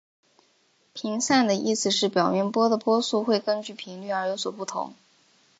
[0.93, 4.95] 频散的意思是表面波的波速会根据频率而有所不同。